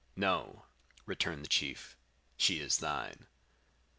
"'No,' 0.15 0.65
returned 1.05 1.45
the 1.45 1.47
chief, 1.47 1.95
'she 2.35 2.59
is 2.59 2.77
thine. 2.79 3.27